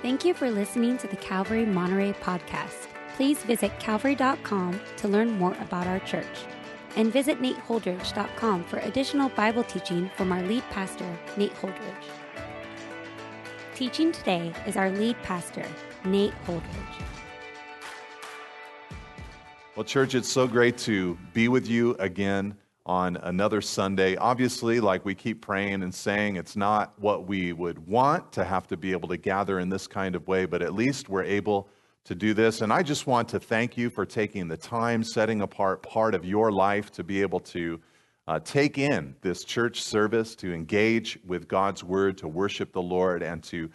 [0.00, 2.86] Thank you for listening to the Calvary Monterey podcast.
[3.16, 6.44] Please visit calvary.com to learn more about our church.
[6.94, 12.04] And visit nateholdridge.com for additional Bible teaching from our lead pastor, Nate Holdridge.
[13.74, 15.66] Teaching today is our lead pastor,
[16.04, 17.02] Nate Holdridge.
[19.74, 22.56] Well, church, it's so great to be with you again
[22.88, 24.16] on another Sunday.
[24.16, 28.66] Obviously, like we keep praying and saying, it's not what we would want to have
[28.68, 31.68] to be able to gather in this kind of way, but at least we're able
[32.04, 32.62] to do this.
[32.62, 36.24] And I just want to thank you for taking the time, setting apart part of
[36.24, 37.78] your life to be able to
[38.26, 43.22] uh, take in this church service, to engage with God's word, to worship the Lord,
[43.22, 43.68] and to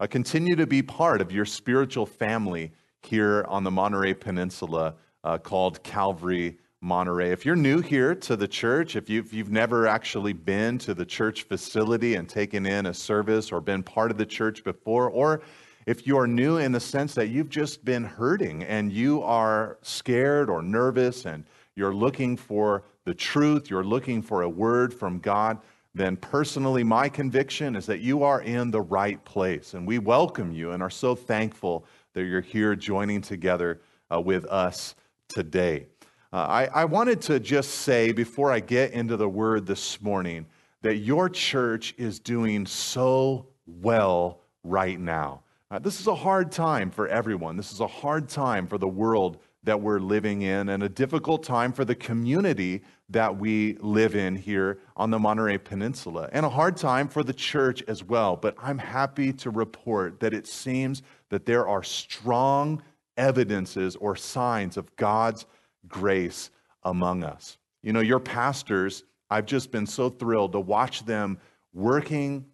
[0.00, 4.94] uh, continue to be part of your spiritual family here on the Monterey Peninsula
[5.24, 7.32] uh, called Calvary Monterey.
[7.32, 11.04] If you're new here to the church, if you've, you've never actually been to the
[11.04, 15.42] church facility and taken in a service or been part of the church before, or
[15.86, 19.78] if you are new in the sense that you've just been hurting and you are
[19.82, 21.44] scared or nervous and
[21.74, 25.58] you're looking for the truth, you're looking for a word from God,
[25.94, 29.74] then personally, my conviction is that you are in the right place.
[29.74, 33.80] And we welcome you and are so thankful that you're here joining together
[34.12, 34.94] uh, with us
[35.26, 35.86] today.
[36.30, 40.44] Uh, I, I wanted to just say before I get into the word this morning
[40.82, 45.42] that your church is doing so well right now.
[45.70, 47.56] Uh, this is a hard time for everyone.
[47.56, 51.42] This is a hard time for the world that we're living in and a difficult
[51.42, 56.50] time for the community that we live in here on the Monterey Peninsula and a
[56.50, 58.36] hard time for the church as well.
[58.36, 62.82] But I'm happy to report that it seems that there are strong
[63.16, 65.46] evidences or signs of God's
[65.88, 66.50] grace
[66.82, 67.58] among us.
[67.82, 71.38] You know, your pastors, I've just been so thrilled to watch them
[71.72, 72.46] working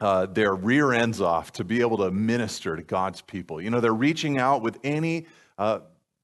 [0.00, 3.60] uh, their rear ends off to be able to minister to God's people.
[3.60, 5.26] You know, they're reaching out with any
[5.58, 5.80] uh,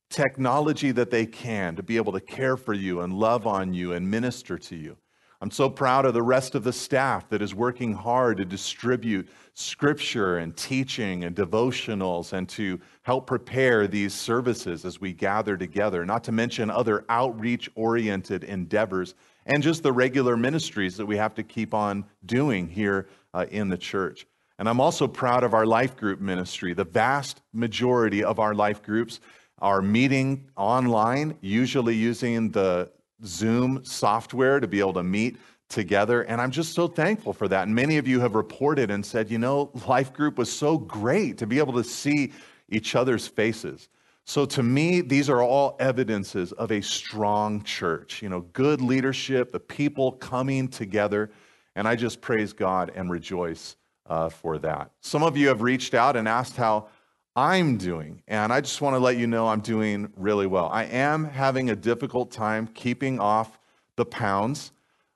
[0.08, 3.92] technology that they can to be able to care for you and love on you
[3.92, 4.97] and minister to you.
[5.41, 9.28] I'm so proud of the rest of the staff that is working hard to distribute
[9.52, 16.06] scripture and teaching and devotionals and to help prepare these services as we gather together,
[16.06, 19.14] not to mention other outreach oriented endeavors
[19.44, 23.68] and just the regular ministries that we have to keep on doing here uh, in
[23.68, 24.26] the church.
[24.58, 26.72] And I'm also proud of our life group ministry.
[26.72, 29.20] The vast majority of our life groups
[29.58, 32.91] are meeting online, usually using the
[33.25, 35.37] Zoom software to be able to meet
[35.69, 36.22] together.
[36.22, 37.66] And I'm just so thankful for that.
[37.66, 41.38] And many of you have reported and said, you know, Life Group was so great
[41.38, 42.32] to be able to see
[42.69, 43.88] each other's faces.
[44.25, 49.53] So to me, these are all evidences of a strong church, you know, good leadership,
[49.53, 51.31] the people coming together.
[51.77, 54.91] And I just praise God and rejoice uh, for that.
[55.00, 56.88] Some of you have reached out and asked how
[57.36, 58.22] I'm doing.
[58.26, 60.70] And I just want to let you know I'm doing really well.
[60.72, 63.58] I am having a difficult time keeping off
[63.97, 64.72] the pounds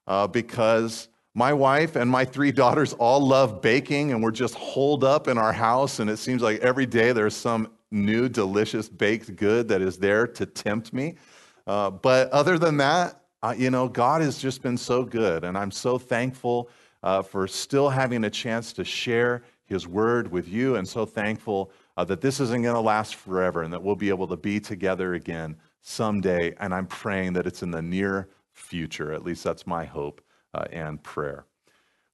[0.07, 5.03] uh, because my wife and my three daughters all love baking, and we're just holed
[5.03, 5.99] up in our house.
[5.99, 10.27] And it seems like every day there's some new, delicious baked good that is there
[10.27, 11.15] to tempt me.
[11.67, 15.45] Uh, but other than that, uh, you know, God has just been so good.
[15.45, 16.69] And I'm so thankful
[17.03, 21.71] uh, for still having a chance to share his word with you, and so thankful
[22.01, 24.59] uh, that this isn't going to last forever and that we'll be able to be
[24.59, 26.55] together again someday.
[26.59, 29.13] And I'm praying that it's in the near future.
[29.13, 30.23] At least that's my hope
[30.55, 31.45] uh, and prayer.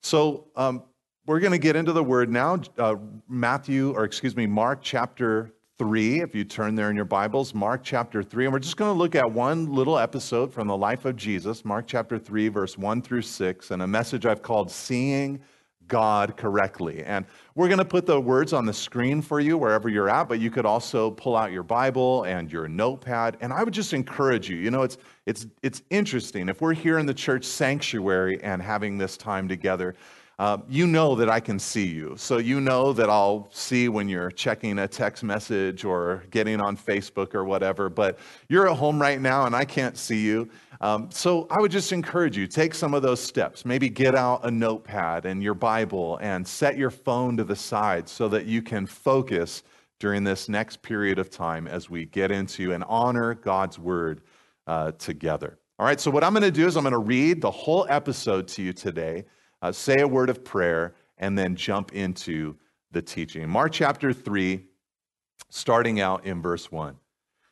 [0.02, 0.82] So um,
[1.24, 2.62] we're going to get into the word now.
[2.76, 2.96] Uh,
[3.28, 7.84] Matthew, or excuse me, Mark chapter 3, if you turn there in your Bibles, Mark
[7.84, 8.46] chapter 3.
[8.46, 11.64] And we're just going to look at one little episode from the life of Jesus,
[11.64, 15.40] Mark chapter 3, verse 1 through 6, and a message I've called Seeing
[15.88, 17.02] God correctly.
[17.04, 17.24] And
[17.54, 20.40] we're going to put the words on the screen for you wherever you're at, but
[20.40, 23.36] you could also pull out your Bible and your notepad.
[23.40, 26.98] And I would just encourage you, you know, it's it's it's interesting if we're here
[26.98, 29.94] in the church sanctuary and having this time together.
[30.38, 32.14] Uh, you know that I can see you.
[32.18, 36.76] So you know that I'll see when you're checking a text message or getting on
[36.76, 38.18] Facebook or whatever, but
[38.50, 40.50] you're at home right now and I can't see you.
[40.82, 43.64] Um, so I would just encourage you, take some of those steps.
[43.64, 48.06] Maybe get out a notepad and your Bible and set your phone to the side
[48.06, 49.62] so that you can focus
[49.98, 54.20] during this next period of time as we get into and honor God's word
[54.66, 55.58] uh, together.
[55.78, 57.86] All right, so what I'm going to do is I'm going to read the whole
[57.88, 59.24] episode to you today,
[59.66, 62.56] uh, say a word of prayer, and then jump into
[62.92, 63.48] the teaching.
[63.48, 64.64] Mark chapter 3,
[65.48, 66.96] starting out in verse 1.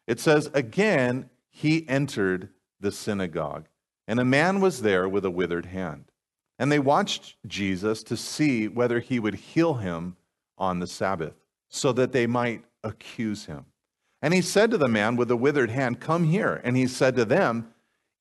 [0.07, 3.67] It says, Again, he entered the synagogue,
[4.07, 6.05] and a man was there with a withered hand.
[6.57, 10.17] And they watched Jesus to see whether he would heal him
[10.57, 11.35] on the Sabbath,
[11.69, 13.65] so that they might accuse him.
[14.23, 16.61] And he said to the man with the withered hand, Come here.
[16.63, 17.74] And he said to them,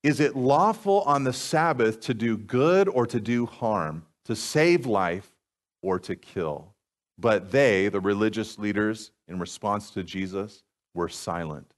[0.04, 4.84] Is it lawful on the Sabbath to do good or to do harm, to save
[4.84, 5.34] life
[5.80, 6.74] or to kill?
[7.16, 10.62] But they, the religious leaders, in response to Jesus,
[10.92, 11.72] were silent.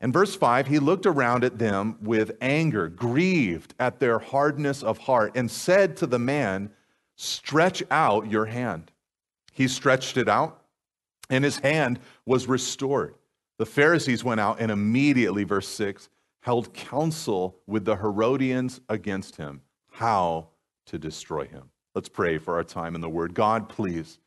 [0.00, 4.96] In verse 5, he looked around at them with anger, grieved at their hardness of
[4.96, 6.70] heart, and said to the man,
[7.16, 8.90] Stretch out your hand.
[9.52, 10.62] He stretched it out,
[11.28, 13.14] and his hand was restored.
[13.58, 16.08] The Pharisees went out and immediately, verse 6,
[16.42, 20.48] held counsel with the Herodians against him, how
[20.86, 21.70] to destroy him.
[21.94, 23.32] Let's pray for our time in the Word.
[23.32, 24.18] God, please,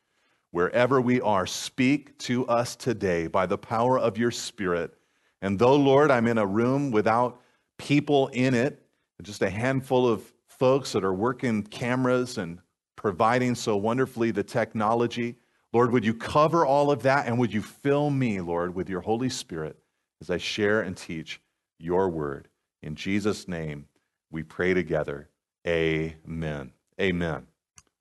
[0.50, 4.94] wherever we are, speak to us today by the power of your Spirit.
[5.42, 7.40] And though, Lord, I'm in a room without
[7.76, 8.82] people in it,
[9.22, 12.60] just a handful of folks that are working cameras and
[12.96, 15.36] providing so wonderfully the technology.
[15.74, 19.02] Lord, would you cover all of that and would you fill me, Lord, with your
[19.02, 19.76] Holy Spirit
[20.22, 21.42] as I share and teach
[21.78, 22.48] your word.
[22.82, 23.86] In Jesus' name,
[24.30, 25.28] we pray together.
[25.66, 26.72] Amen.
[27.00, 27.46] Amen.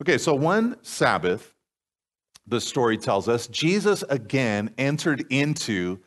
[0.02, 1.54] Okay, so one Sabbath,
[2.48, 6.00] the story tells us, Jesus again entered into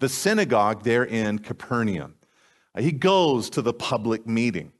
[0.00, 2.14] the synagogue there in Capernaum.
[2.78, 4.72] He goes to the public meeting.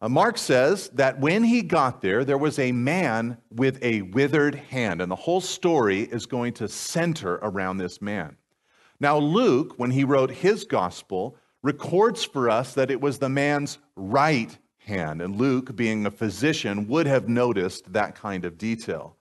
[0.00, 4.54] Uh, Mark says that when he got there, there was a man with a withered
[4.54, 8.36] hand, and the whole story is going to center around this man.
[9.00, 11.36] Now, Luke, when he wrote his gospel,
[11.68, 16.88] records for us that it was the man's right hand, and Luke, being a physician,
[16.88, 19.16] would have noticed that kind of detail.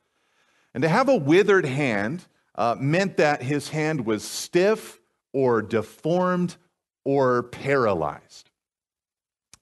[0.74, 5.02] And to have a withered hand uh, meant that his hand was stiff
[5.34, 6.56] or deformed
[7.04, 8.50] or paralyzed.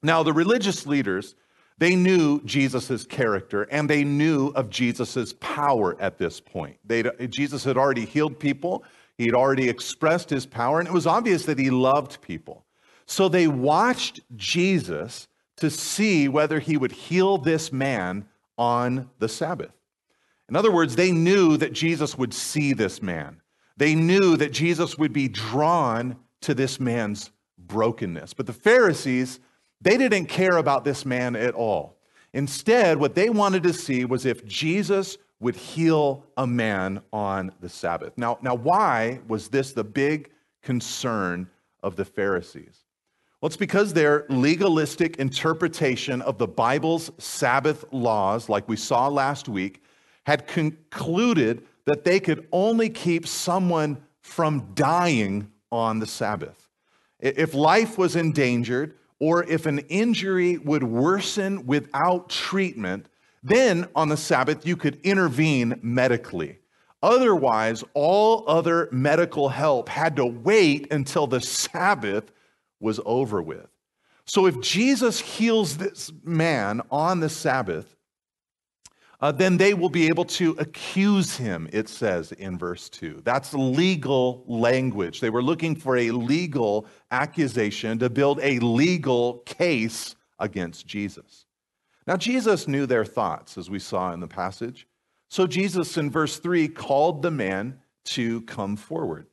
[0.04, 1.34] Now, the religious leaders,
[1.80, 6.78] they knew Jesus' character and they knew of Jesus' power at this point.
[6.86, 8.84] They'd, Jesus had already healed people,
[9.18, 12.65] he'd already expressed his power, and it was obvious that he loved people.
[13.06, 19.72] So they watched Jesus to see whether he would heal this man on the Sabbath.
[20.50, 23.42] In other words, they knew that Jesus would see this man.
[23.78, 28.34] They knew that Jesus would be drawn to this man's brokenness.
[28.34, 29.40] But the Pharisees,
[29.82, 31.98] they didn't care about this man at all.
[32.34, 37.70] Instead, what they wanted to see was if Jesus would heal a man on the
[37.70, 38.14] Sabbath.
[38.18, 40.32] Now, now why was this the big
[40.62, 41.50] concern
[41.82, 42.85] of the Pharisees?
[43.46, 49.48] Well, it's because their legalistic interpretation of the Bible's Sabbath laws, like we saw last
[49.48, 49.84] week,
[50.26, 56.68] had concluded that they could only keep someone from dying on the Sabbath.
[57.20, 63.06] If life was endangered, or if an injury would worsen without treatment,
[63.44, 66.58] then on the Sabbath you could intervene medically.
[67.04, 72.32] Otherwise, all other medical help had to wait until the Sabbath
[72.80, 73.68] was over with.
[74.26, 77.96] So if Jesus heals this man on the Sabbath,
[79.22, 83.22] uh, then they will be able to accuse him, it says in verse 2.
[83.24, 85.22] That's legal language.
[85.22, 91.46] They were looking for a legal accusation to build a legal case against Jesus.
[92.08, 94.88] Now, Jesus knew their thoughts, as we saw in the passage.
[95.30, 99.28] So, Jesus in verse 3 called the man to come forward.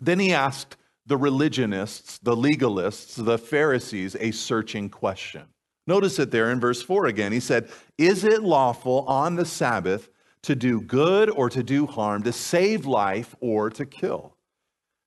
[0.00, 5.44] Then he asked the religionists, the legalists, the Pharisees a searching question.
[5.86, 7.32] Notice it there in verse 4 again.
[7.32, 7.68] He said,
[7.98, 10.08] Is it lawful on the Sabbath
[10.42, 14.36] to do good or to do harm, to save life or to kill?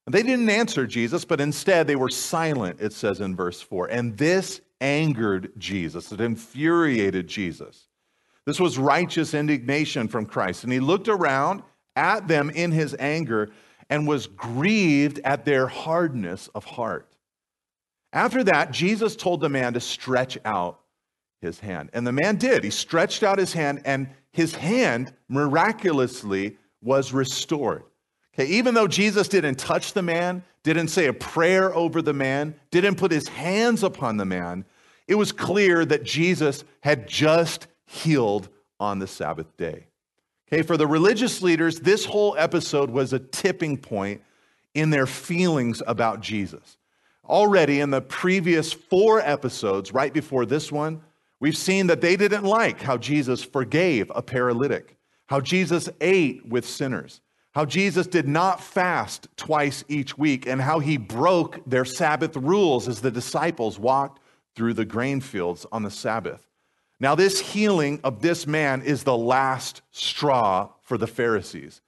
[0.07, 3.87] They didn't answer Jesus, but instead they were silent, it says in verse 4.
[3.87, 7.87] And this angered Jesus, it infuriated Jesus.
[8.45, 10.63] This was righteous indignation from Christ.
[10.63, 11.63] And he looked around
[11.95, 13.51] at them in his anger
[13.89, 17.15] and was grieved at their hardness of heart.
[18.13, 20.79] After that, Jesus told the man to stretch out
[21.41, 21.89] his hand.
[21.93, 22.63] And the man did.
[22.63, 27.83] He stretched out his hand, and his hand miraculously was restored.
[28.33, 32.55] Okay, even though Jesus didn't touch the man, didn't say a prayer over the man,
[32.71, 34.65] didn't put his hands upon the man,
[35.07, 38.49] it was clear that Jesus had just healed
[38.79, 39.87] on the Sabbath day.
[40.47, 44.21] Okay, for the religious leaders, this whole episode was a tipping point
[44.75, 46.77] in their feelings about Jesus.
[47.27, 51.01] Already in the previous four episodes, right before this one,
[51.39, 56.67] we've seen that they didn't like how Jesus forgave a paralytic, how Jesus ate with
[56.67, 57.21] sinners,
[57.55, 62.87] how Jesus did not fast twice each week, and how he broke their Sabbath rules
[62.87, 64.21] as the disciples walked
[64.55, 66.44] through the grain fields on the Sabbath.
[66.99, 71.81] Now, this healing of this man is the last straw for the Pharisees.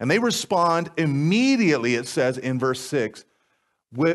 [0.00, 3.24] And they respond immediately, it says in verse 6,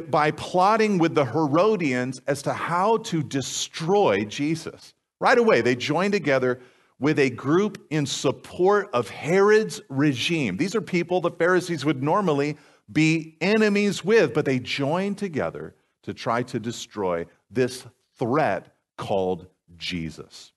[0.09, 4.93] by plotting with the Herodians as to how to destroy Jesus.
[5.19, 6.59] Right away, they join together
[6.99, 10.57] with a group in support of Herod's regime.
[10.57, 12.57] These are people the Pharisees would normally
[12.91, 17.85] be enemies with, but they join together to try to destroy this
[18.17, 20.51] threat called Jesus.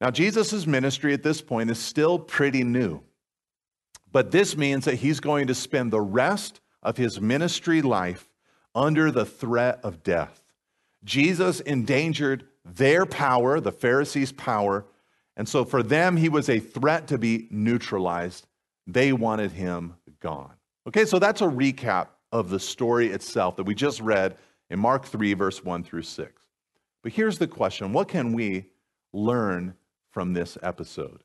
[0.00, 3.00] Now, Jesus' ministry at this point is still pretty new,
[4.12, 8.28] but this means that he's going to spend the rest of his ministry life
[8.74, 10.42] under the threat of death.
[11.04, 14.84] Jesus endangered their power, the Pharisees' power,
[15.36, 18.46] and so for them, he was a threat to be neutralized.
[18.86, 20.54] They wanted him gone.
[20.86, 24.36] Okay, so that's a recap of the story itself that we just read
[24.70, 26.43] in Mark 3, verse 1 through 6.
[27.04, 28.70] But here's the question what can we
[29.12, 29.74] learn
[30.10, 31.22] from this episode?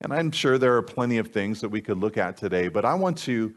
[0.00, 2.84] And I'm sure there are plenty of things that we could look at today, but
[2.84, 3.52] I want to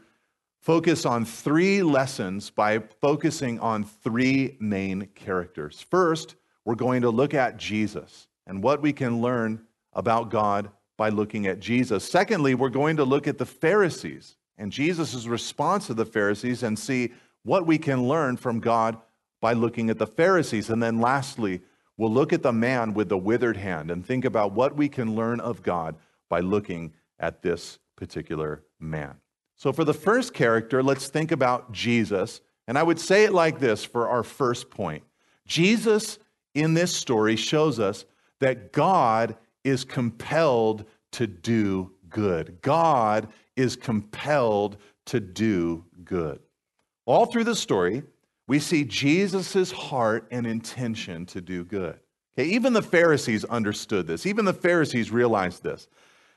[0.60, 5.86] focus on three lessons by focusing on three main characters.
[5.88, 11.10] First, we're going to look at Jesus and what we can learn about God by
[11.10, 12.02] looking at Jesus.
[12.02, 16.76] Secondly, we're going to look at the Pharisees and Jesus' response to the Pharisees and
[16.76, 17.12] see
[17.44, 18.98] what we can learn from God
[19.42, 20.70] by looking at the Pharisees.
[20.70, 21.60] And then lastly,
[21.98, 25.14] we'll look at the man with the withered hand and think about what we can
[25.14, 25.96] learn of God
[26.30, 29.16] by looking at this particular man.
[29.56, 32.40] So, for the first character, let's think about Jesus.
[32.66, 35.02] And I would say it like this for our first point
[35.46, 36.18] Jesus
[36.54, 38.04] in this story shows us
[38.40, 42.58] that God is compelled to do good.
[42.62, 46.40] God is compelled to do good.
[47.06, 48.02] All through the story,
[48.52, 51.98] we see Jesus' heart and intention to do good.
[52.38, 54.26] Okay, even the Pharisees understood this.
[54.26, 55.88] Even the Pharisees realized this.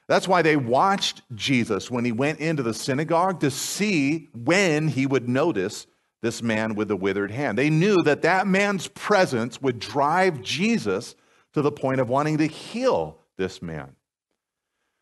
[0.08, 5.06] That's why they watched Jesus when he went into the synagogue to see when he
[5.06, 5.88] would notice
[6.22, 7.58] this man with the withered hand.
[7.58, 11.16] They knew that that man's presence would drive Jesus
[11.52, 13.94] to the point of wanting to heal this man.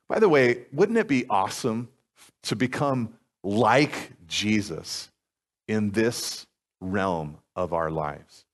[0.10, 1.90] By the way, wouldn't it be awesome
[2.42, 5.12] to become like Jesus
[5.68, 6.48] in this
[6.84, 8.46] realm of our lives?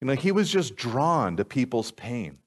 [0.00, 2.38] You know, he was just drawn to people's pain.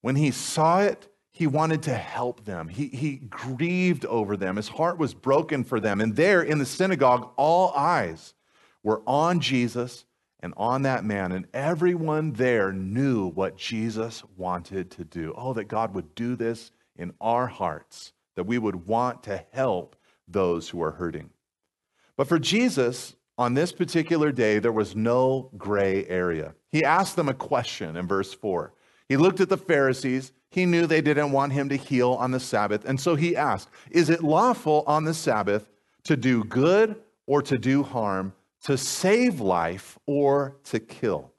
[0.00, 2.68] When he saw it, he wanted to help them.
[2.68, 4.56] He, he grieved over them.
[4.56, 6.00] His heart was broken for them.
[6.00, 8.34] And there in the synagogue, all eyes
[8.82, 10.04] were on Jesus
[10.40, 11.32] and on that man.
[11.32, 15.34] And everyone there knew what Jesus wanted to do.
[15.36, 19.96] Oh, that God would do this in our hearts, that we would want to help
[20.28, 21.30] those who are hurting.
[22.16, 26.54] But for Jesus, on this particular day, there was no gray area.
[26.70, 28.74] He asked them a question in verse 4.
[29.08, 30.32] He looked at the Pharisees.
[30.50, 32.84] He knew they didn't want him to heal on the Sabbath.
[32.84, 35.70] And so he asked, Is it lawful on the Sabbath
[36.04, 41.32] to do good or to do harm, to save life or to kill?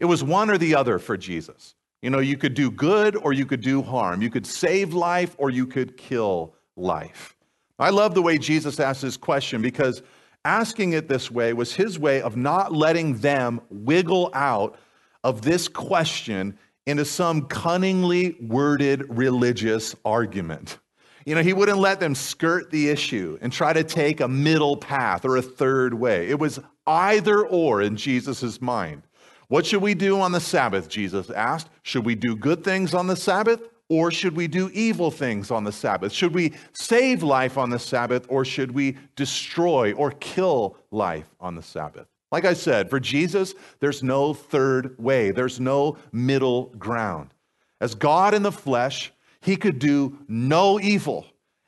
[0.00, 1.76] It was one or the other for Jesus.
[2.02, 4.22] You know, you could do good or you could do harm.
[4.22, 7.36] You could save life or you could kill life.
[7.78, 10.02] I love the way Jesus asked this question because
[10.44, 14.78] asking it this way was his way of not letting them wiggle out
[15.22, 20.78] of this question into some cunningly worded religious argument.
[21.26, 24.76] You know, he wouldn't let them skirt the issue and try to take a middle
[24.76, 26.28] path or a third way.
[26.28, 29.02] It was either or in Jesus' mind.
[29.48, 30.88] What should we do on the Sabbath?
[30.88, 31.68] Jesus asked.
[31.82, 35.64] Should we do good things on the Sabbath or should we do evil things on
[35.64, 36.12] the Sabbath?
[36.12, 41.56] Should we save life on the Sabbath or should we destroy or kill life on
[41.56, 42.06] the Sabbath?
[42.30, 47.34] Like I said, for Jesus, there's no third way, there's no middle ground.
[47.80, 51.26] As God in the flesh, he could do no evil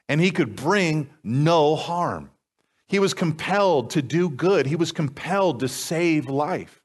[0.08, 2.30] and he could bring no harm.
[2.86, 6.82] He was compelled to do good, he was compelled to save life.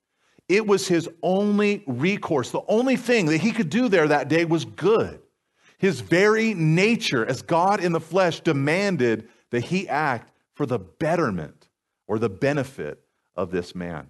[0.50, 2.50] It was his only recourse.
[2.50, 5.22] The only thing that he could do there that day was good.
[5.78, 11.70] His very nature as God in the flesh demanded that he act for the betterment
[12.08, 13.04] or the benefit
[13.36, 14.10] of this man.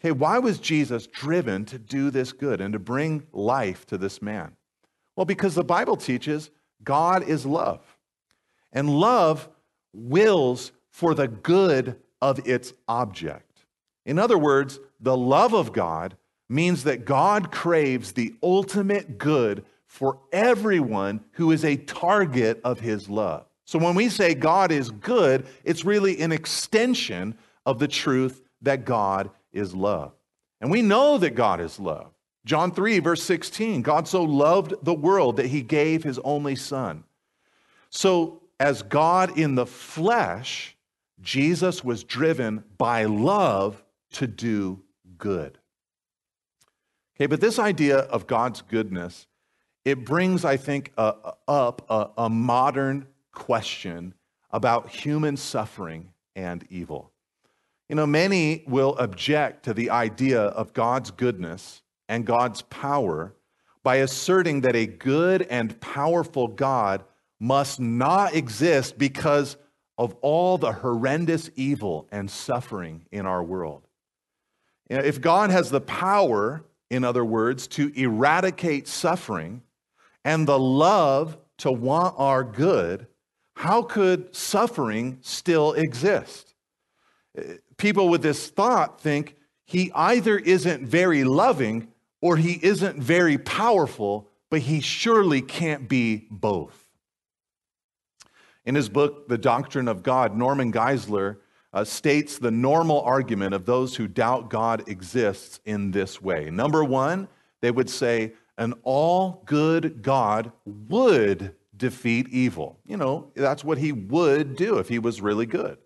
[0.00, 4.20] Okay, why was Jesus driven to do this good and to bring life to this
[4.20, 4.56] man?
[5.14, 6.50] Well, because the Bible teaches
[6.82, 7.80] God is love.
[8.72, 9.48] And love
[9.94, 13.64] wills for the good of its object.
[14.04, 16.16] In other words, the love of God
[16.48, 23.08] means that God craves the ultimate good for everyone who is a target of his
[23.08, 23.46] love.
[23.64, 28.84] So when we say God is good, it's really an extension of the truth that
[28.84, 30.12] God is love.
[30.60, 32.12] And we know that God is love.
[32.44, 37.04] John 3, verse 16 God so loved the world that he gave his only son
[37.90, 40.76] So, as God in the flesh,
[41.20, 44.82] Jesus was driven by love to do
[45.18, 45.58] good.
[47.16, 49.26] Okay, but this idea of God's goodness,
[49.86, 54.14] it brings, I think, up a, a modern question
[54.50, 57.12] about human suffering and evil.
[57.88, 63.32] You know, many will object to the idea of God's goodness and God's power
[63.84, 67.04] by asserting that a good and powerful God
[67.38, 69.56] must not exist because
[69.98, 73.86] of all the horrendous evil and suffering in our world.
[74.90, 79.62] You know, if God has the power, in other words, to eradicate suffering
[80.26, 83.06] and the love to want our good,
[83.54, 86.52] how could suffering still exist?
[87.76, 91.86] People with this thought think he either isn't very loving
[92.20, 96.76] or he isn't very powerful, but he surely can't be both.
[98.64, 101.36] In his book, The Doctrine of God, Norman Geisler
[101.72, 106.50] uh, states the normal argument of those who doubt God exists in this way.
[106.50, 107.28] Number one,
[107.60, 112.78] they would say, an all good God would defeat evil.
[112.86, 115.78] You know, that's what he would do if he was really good.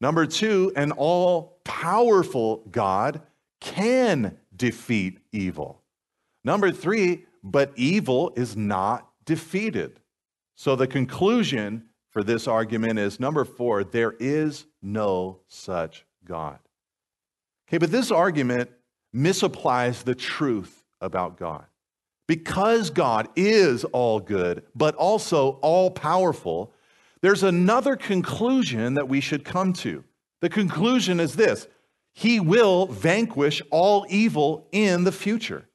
[0.00, 3.22] Number two, an all powerful God
[3.60, 5.82] can defeat evil.
[6.44, 10.00] Number three, but evil is not defeated.
[10.54, 16.58] So the conclusion for this argument is number four, there is no such God.
[17.68, 18.70] Okay, but this argument
[19.14, 21.66] misapplies the truth about God.
[22.26, 26.72] Because God is all good, but also all powerful,
[27.20, 30.04] there's another conclusion that we should come to.
[30.40, 31.68] The conclusion is this
[32.12, 35.68] He will vanquish all evil in the future.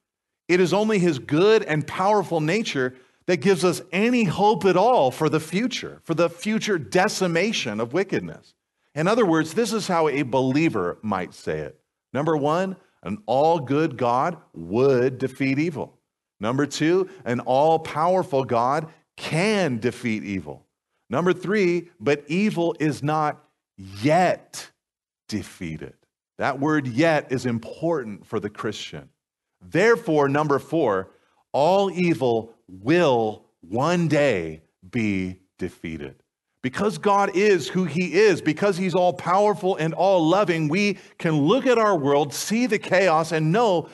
[0.47, 2.95] It is only His good and powerful nature
[3.27, 7.93] that gives us any hope at all for the future, for the future decimation of
[7.93, 8.53] wickedness.
[8.93, 11.79] In other words, this is how a believer might say it.
[12.13, 15.97] Number one, an all good God would defeat evil.
[16.41, 20.65] Number two, an all powerful God can defeat evil.
[21.09, 23.43] Number three, but evil is not
[23.77, 24.71] yet
[25.29, 25.93] defeated.
[26.39, 29.09] That word yet is important for the Christian.
[29.61, 31.11] Therefore, number four,
[31.51, 36.15] all evil will one day be defeated.
[36.63, 41.33] Because God is who He is, because He's all powerful and all loving, we can
[41.33, 43.89] look at our world, see the chaos, and know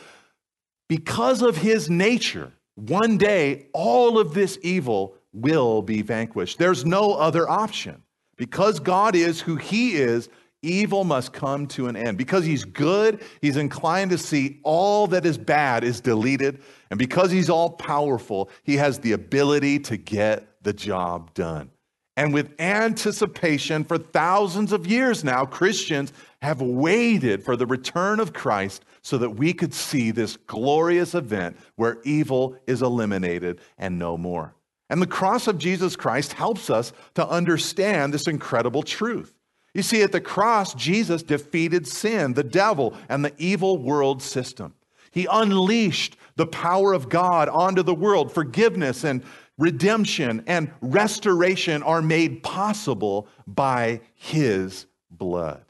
[0.88, 6.58] because of His nature, one day all of this evil will be vanquished.
[6.58, 8.04] There's no other option.
[8.38, 10.30] Because God is who He is,
[10.62, 12.18] evil must come to an end.
[12.18, 16.62] Because he's good, he's inclined to see all that is bad is deleted.
[16.90, 21.70] And because he's all powerful, he has the ability to get the job done.
[22.16, 28.34] And with anticipation for thousands of years now, Christians have waited for the return of
[28.34, 34.18] Christ so that we could see this glorious event where evil is eliminated and no
[34.18, 34.54] more.
[34.90, 39.34] And the cross of Jesus Christ helps us to understand this incredible truth.
[39.74, 44.74] You see, at the cross, Jesus defeated sin, the devil, and the evil world system.
[45.12, 48.34] He unleashed the power of God onto the world.
[48.34, 49.24] Forgiveness and
[49.58, 55.64] redemption and restoration are made possible by his blood.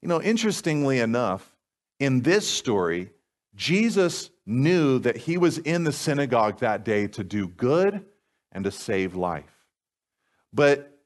[0.00, 1.50] You know, interestingly enough,
[1.98, 3.10] in this story,
[3.54, 8.04] Jesus knew that he was in the synagogue that day to do good
[8.52, 9.44] and to save life.
[10.52, 10.98] But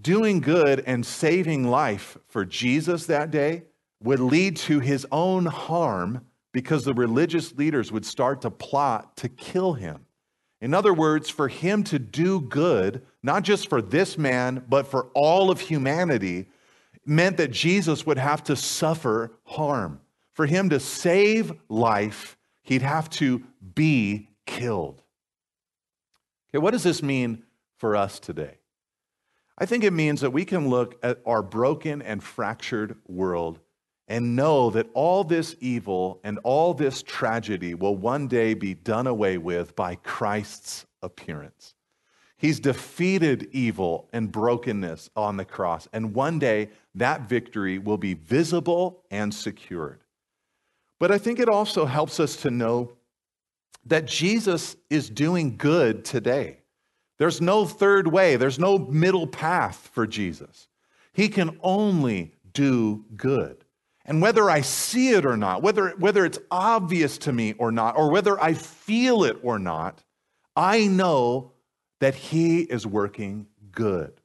[0.00, 3.64] doing good and saving life for Jesus that day
[4.02, 9.28] would lead to his own harm because the religious leaders would start to plot to
[9.28, 10.06] kill him.
[10.60, 15.08] In other words, for him to do good, not just for this man, but for
[15.14, 16.46] all of humanity,
[17.06, 20.00] meant that Jesus would have to suffer harm.
[20.34, 23.42] For him to save life, he'd have to
[23.74, 25.02] be killed.
[26.50, 27.42] Okay, what does this mean
[27.78, 28.58] for us today?
[29.58, 33.60] I think it means that we can look at our broken and fractured world
[34.08, 39.06] and know that all this evil and all this tragedy will one day be done
[39.06, 41.75] away with by Christ's appearance.
[42.38, 48.14] He's defeated evil and brokenness on the cross, and one day that victory will be
[48.14, 50.00] visible and secured.
[50.98, 52.92] But I think it also helps us to know
[53.86, 56.58] that Jesus is doing good today.
[57.18, 60.68] There's no third way, there's no middle path for Jesus.
[61.12, 63.64] He can only do good.
[64.04, 67.96] And whether I see it or not, whether, whether it's obvious to me or not,
[67.96, 70.04] or whether I feel it or not,
[70.54, 71.52] I know
[72.00, 74.20] that He is working good.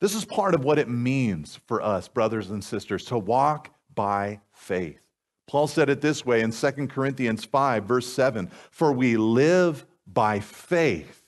[0.00, 4.40] This is part of what it means for us, brothers and sisters, to walk by
[4.52, 5.00] faith.
[5.46, 10.40] Paul said it this way in 2 Corinthians 5, verse 7 For we live by
[10.40, 11.22] faith,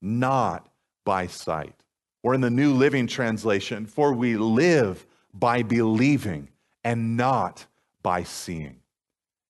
[0.00, 0.68] not
[1.04, 1.74] by sight.
[2.22, 5.04] Or in the New Living Translation, For we live
[5.34, 6.48] by believing
[6.82, 7.66] and not
[8.02, 8.80] by seeing.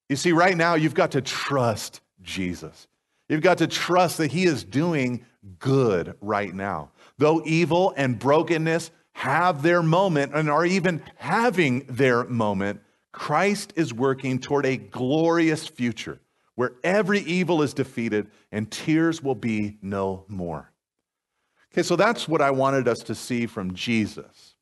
[0.09, 2.89] You see, right now, you've got to trust Jesus.
[3.29, 5.25] You've got to trust that He is doing
[5.59, 6.91] good right now.
[7.19, 12.81] Though evil and brokenness have their moment and are even having their moment,
[13.13, 16.21] Christ is working toward a glorious future
[16.57, 20.73] where every evil is defeated and tears will be no more.
[21.73, 24.55] Okay, so that's what I wanted us to see from Jesus.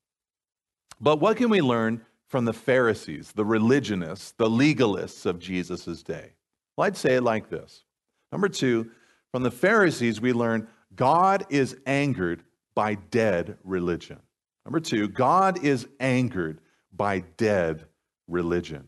[0.99, 6.33] But what can we learn from the Pharisees, the religionists, the legalists of Jesus' day?
[6.75, 7.83] Well, I'd say it like this.
[8.31, 8.89] Number two,
[9.33, 12.43] from the Pharisees, we learn God is angered
[12.75, 14.19] by dead religion.
[14.63, 16.61] Number two, God is angered
[16.95, 17.85] by dead
[18.27, 18.87] religion.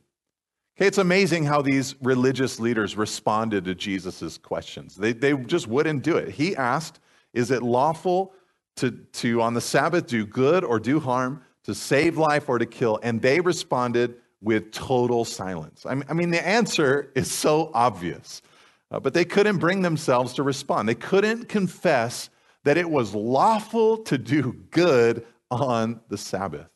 [0.77, 4.95] Okay, it's amazing how these religious leaders responded to Jesus' questions.
[4.95, 6.29] They, they just wouldn't do it.
[6.29, 6.99] He asked,
[7.34, 8.31] Is it lawful
[8.75, 12.67] to, to, on the Sabbath, do good or do harm, to save life or to
[12.67, 12.99] kill?
[13.01, 15.88] And they responded with total silence.
[15.88, 18.43] I mean, the answer is so obvious,
[18.91, 20.88] uh, but they couldn't bring themselves to respond.
[20.88, 22.30] They couldn't confess
[22.63, 26.67] that it was lawful to do good on the Sabbath.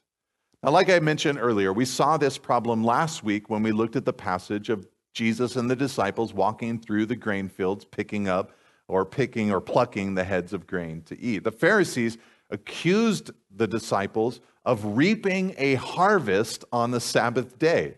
[0.63, 4.05] Now, like I mentioned earlier, we saw this problem last week when we looked at
[4.05, 8.51] the passage of Jesus and the disciples walking through the grain fields, picking up
[8.87, 11.43] or picking or plucking the heads of grain to eat.
[11.43, 12.17] The Pharisees
[12.49, 17.95] accused the disciples of reaping a harvest on the Sabbath day.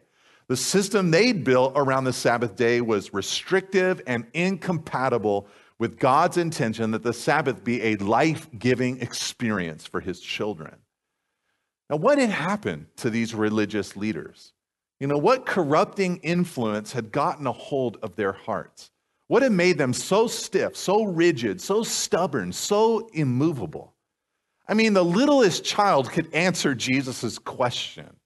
[0.52, 5.48] The system they'd built around the Sabbath day was restrictive and incompatible
[5.80, 10.76] with God's intention that the Sabbath be a life giving experience for his children.
[11.90, 14.52] Now, what had happened to these religious leaders?
[15.00, 18.92] You know, what corrupting influence had gotten a hold of their hearts?
[19.28, 23.94] What had made them so stiff, so rigid, so stubborn, so immovable?
[24.68, 28.18] I mean, the littlest child could answer Jesus' question.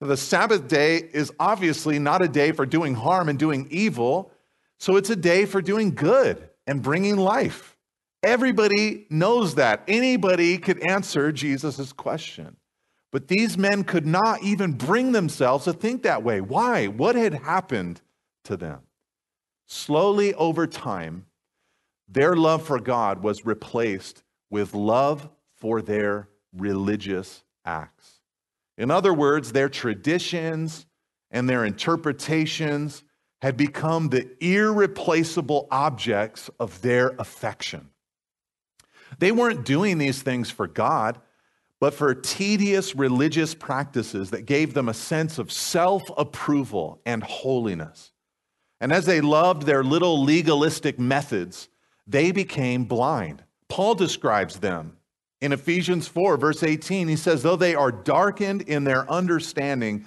[0.00, 4.30] The Sabbath day is obviously not a day for doing harm and doing evil,
[4.78, 7.76] so it's a day for doing good and bringing life.
[8.22, 9.82] Everybody knows that.
[9.88, 12.56] Anybody could answer Jesus' question.
[13.12, 16.40] But these men could not even bring themselves to think that way.
[16.40, 16.88] Why?
[16.88, 18.02] What had happened
[18.44, 18.80] to them?
[19.66, 21.26] Slowly over time,
[22.08, 28.15] their love for God was replaced with love for their religious acts.
[28.78, 30.86] In other words, their traditions
[31.30, 33.02] and their interpretations
[33.42, 37.90] had become the irreplaceable objects of their affection.
[39.18, 41.20] They weren't doing these things for God,
[41.80, 48.12] but for tedious religious practices that gave them a sense of self approval and holiness.
[48.80, 51.68] And as they loved their little legalistic methods,
[52.06, 53.42] they became blind.
[53.68, 54.95] Paul describes them
[55.40, 57.08] in Ephesians 4, verse 18.
[57.08, 60.06] He says, Though they are darkened in their understanding,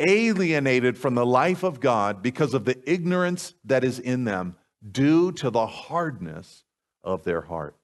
[0.00, 4.56] alienated from the life of God because of the ignorance that is in them,
[4.90, 6.64] due to the hardness
[7.02, 7.76] of their heart.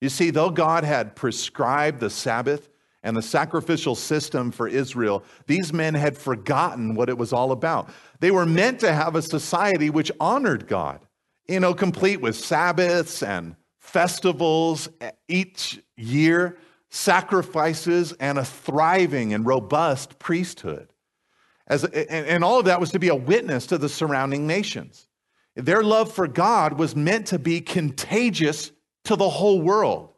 [0.00, 2.68] You see, though God had prescribed the Sabbath
[3.02, 7.90] and the sacrificial system for Israel, these men had forgotten what it was all about.
[8.20, 11.00] They were meant to have a society which honored God,
[11.48, 13.56] you know, complete with Sabbaths and
[13.92, 14.88] festivals
[15.28, 16.58] each year,
[16.90, 20.92] sacrifices, and a thriving and robust priesthood.
[21.66, 25.06] As, and all of that was to be a witness to the surrounding nations.
[25.54, 28.72] Their love for God was meant to be contagious
[29.04, 30.12] to the whole world.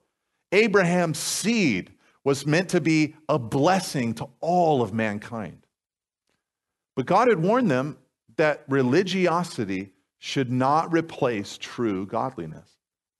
[0.52, 1.92] Abraham's seed
[2.24, 5.66] was meant to be a blessing to all of mankind.
[6.94, 7.98] But God had warned them
[8.36, 12.71] that religiosity should not replace true godliness.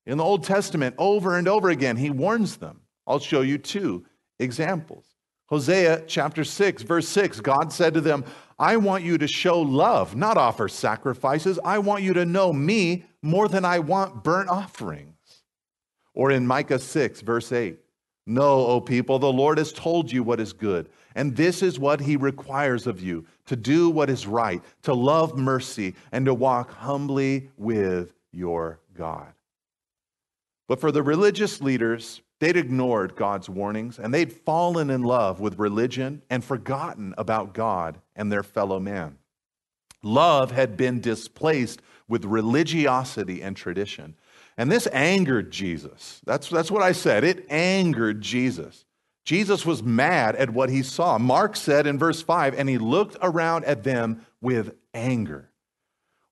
[0.07, 2.81] In the Old Testament, over and over again, he warns them.
[3.07, 4.05] I'll show you two
[4.39, 5.07] examples.
[5.47, 8.25] Hosea chapter 6, verse 6, God said to them,
[8.59, 11.59] I want you to show love, not offer sacrifices.
[11.65, 15.43] I want you to know me more than I want burnt offerings.
[16.15, 17.79] Or in Micah 6, verse 8,
[18.25, 22.01] Know, O people, the Lord has told you what is good, and this is what
[22.01, 26.73] he requires of you to do what is right, to love mercy, and to walk
[26.73, 29.33] humbly with your God.
[30.69, 35.59] But for the religious leaders, they'd ignored God's warnings and they'd fallen in love with
[35.59, 39.19] religion and forgotten about God and their fellow man.
[40.03, 44.17] Love had been displaced with religiosity and tradition.
[44.57, 46.21] And this angered Jesus.
[46.25, 47.25] That's, that's what I said.
[47.25, 48.85] It angered Jesus.
[49.25, 51.17] Jesus was mad at what he saw.
[51.17, 55.51] Mark said in verse 5, and he looked around at them with anger.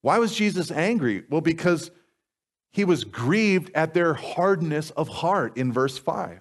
[0.03, 1.25] Why was Jesus angry?
[1.31, 1.91] Well, because
[2.73, 6.41] he was grieved at their hardness of heart in verse 5.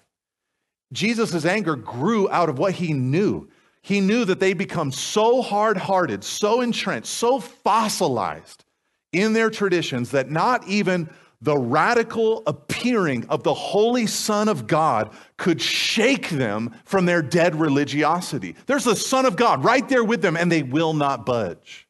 [0.92, 3.48] Jesus' anger grew out of what he knew.
[3.82, 8.64] He knew that they become so hard hearted, so entrenched, so fossilized
[9.12, 11.08] in their traditions that not even
[11.42, 17.54] the radical appearing of the Holy Son of God could shake them from their dead
[17.54, 18.54] religiosity.
[18.66, 21.88] There's the Son of God right there with them, and they will not budge.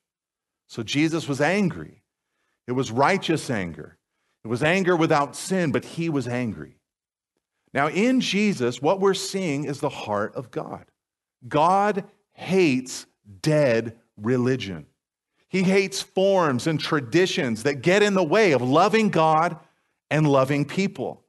[0.69, 2.03] So Jesus was angry.
[2.69, 3.99] It was righteous anger.
[4.45, 6.77] It was anger without sin, but he was angry.
[7.73, 10.87] Now, in Jesus, what we're seeing is the heart of God.
[11.47, 13.07] God hates
[13.43, 14.87] dead religion.
[15.49, 19.59] He hates forms and traditions that get in the way of loving God
[20.11, 21.25] and loving people.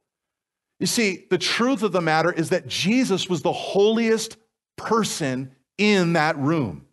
[0.80, 4.36] You see, the truth of the matter is that Jesus was the holiest
[4.76, 6.86] person in that room.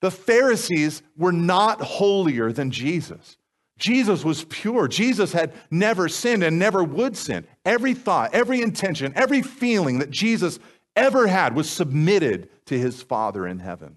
[0.00, 3.36] The Pharisees were not holier than Jesus.
[3.80, 4.86] Jesus was pure.
[4.86, 7.46] Jesus had never sinned and never would sin.
[7.64, 10.60] Every thought, every intention, every feeling that Jesus
[10.94, 13.96] ever had was submitted to his Father in heaven.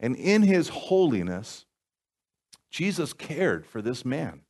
[0.00, 1.66] And in his holiness,
[2.70, 4.40] Jesus cared for this man.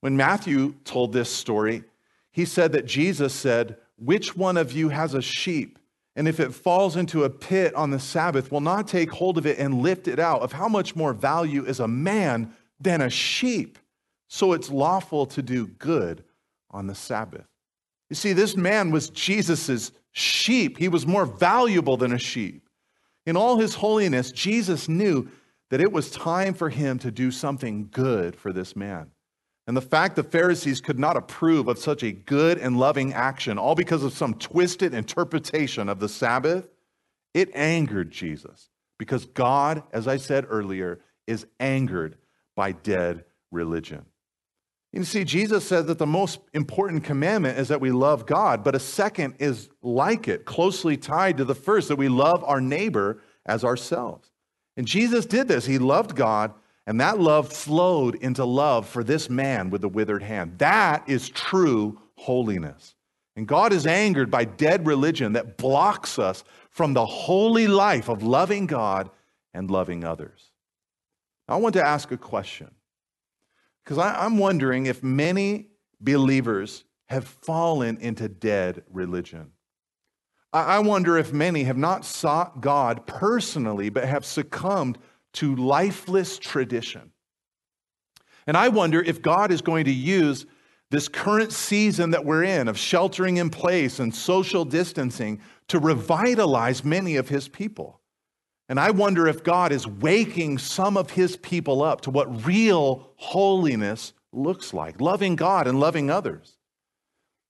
[0.00, 1.84] When Matthew told this story,
[2.30, 5.78] he said that Jesus said, Which one of you has a sheep?
[6.16, 9.46] And if it falls into a pit on the Sabbath, will not take hold of
[9.46, 10.42] it and lift it out.
[10.42, 13.78] Of how much more value is a man than a sheep?
[14.28, 16.24] So it's lawful to do good
[16.70, 17.46] on the Sabbath.
[18.08, 20.78] You see, this man was Jesus's sheep.
[20.78, 22.68] He was more valuable than a sheep.
[23.26, 25.28] In all his holiness, Jesus knew
[25.70, 29.10] that it was time for him to do something good for this man.
[29.66, 33.58] And the fact the Pharisees could not approve of such a good and loving action,
[33.58, 36.68] all because of some twisted interpretation of the Sabbath,
[37.34, 38.70] it angered Jesus.
[38.98, 42.16] Because God, as I said earlier, is angered
[42.56, 44.04] by dead religion.
[44.92, 48.74] You see, Jesus said that the most important commandment is that we love God, but
[48.74, 53.22] a second is like it, closely tied to the first, that we love our neighbor
[53.46, 54.30] as ourselves.
[54.76, 55.64] And Jesus did this.
[55.64, 56.52] He loved God,
[56.88, 60.58] and that love flowed into love for this man with the withered hand.
[60.58, 62.96] That is true holiness.
[63.36, 68.24] And God is angered by dead religion that blocks us from the holy life of
[68.24, 69.08] loving God
[69.54, 70.49] and loving others.
[71.50, 72.70] I want to ask a question
[73.84, 75.66] because I'm wondering if many
[76.00, 79.50] believers have fallen into dead religion.
[80.52, 84.98] I wonder if many have not sought God personally, but have succumbed
[85.34, 87.12] to lifeless tradition.
[88.46, 90.46] And I wonder if God is going to use
[90.90, 96.84] this current season that we're in of sheltering in place and social distancing to revitalize
[96.84, 97.99] many of his people.
[98.70, 103.10] And I wonder if God is waking some of his people up to what real
[103.16, 106.56] holiness looks like loving God and loving others.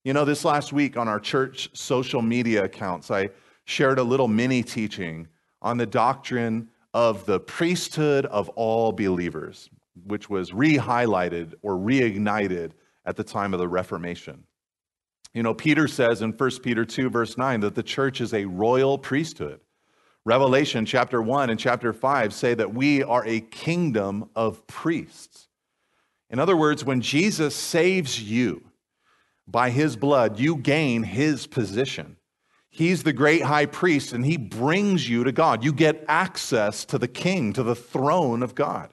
[0.02, 3.28] You know, this last week on our church social media accounts, I
[3.66, 5.28] shared a little mini teaching
[5.60, 9.68] on the doctrine of the priesthood of all believers,
[10.06, 12.70] which was re highlighted or reignited
[13.04, 14.42] at the time of the Reformation.
[15.34, 18.46] You know, Peter says in 1 Peter 2, verse 9, that the church is a
[18.46, 19.60] royal priesthood.
[20.26, 25.48] Revelation chapter 1 and chapter 5 say that we are a kingdom of priests.
[26.28, 28.62] In other words, when Jesus saves you
[29.48, 32.16] by his blood, you gain his position.
[32.68, 35.64] He's the great high priest and he brings you to God.
[35.64, 38.90] You get access to the king, to the throne of God.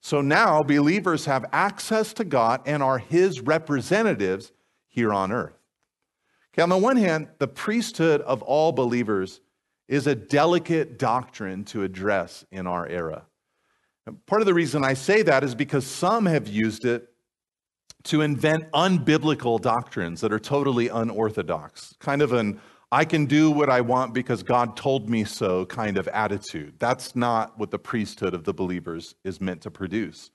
[0.00, 4.52] So now believers have access to God and are his representatives
[4.88, 5.58] here on earth.
[6.54, 9.40] Okay, on the one hand, the priesthood of all believers
[9.88, 13.26] is a delicate doctrine to address in our era.
[14.26, 17.08] Part of the reason I say that is because some have used it
[18.04, 23.70] to invent unbiblical doctrines that are totally unorthodox, kind of an I can do what
[23.70, 26.74] I want because God told me so kind of attitude.
[26.78, 30.30] That's not what the priesthood of the believers is meant to produce.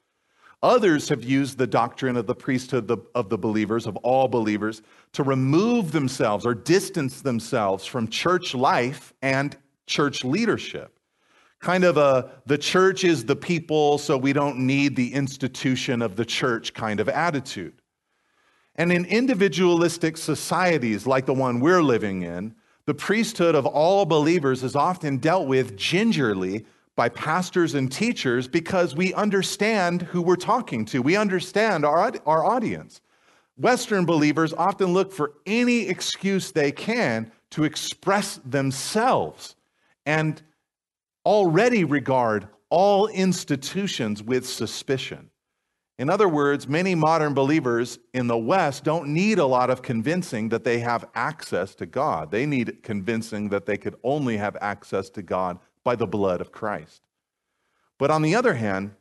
[0.63, 4.81] Others have used the doctrine of the priesthood of the believers, of all believers,
[5.13, 10.99] to remove themselves or distance themselves from church life and church leadership.
[11.59, 16.15] Kind of a the church is the people, so we don't need the institution of
[16.15, 17.81] the church kind of attitude.
[18.75, 24.63] And in individualistic societies like the one we're living in, the priesthood of all believers
[24.63, 26.65] is often dealt with gingerly
[26.97, 31.01] by pastors and teachers because we understand who we're talking to.
[31.01, 33.01] We understand our, our audience.
[33.55, 39.55] Western believers often look for any excuse they can to express themselves
[40.07, 40.41] and
[41.23, 45.29] already regard all institutions with suspicion.
[45.99, 50.49] In other words, many modern believers in the West don't need a lot of convincing
[50.49, 52.31] that they have access to God.
[52.31, 56.51] They need convincing that they could only have access to God by the blood of
[56.51, 57.01] Christ.
[57.97, 58.91] But on the other hand,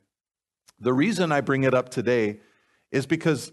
[0.78, 2.38] the reason I bring it up today
[2.92, 3.50] is because